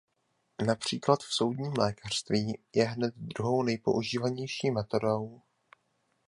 [0.65, 5.41] Například v soudním lékařství je hned druhou nejpoužívanější metodou.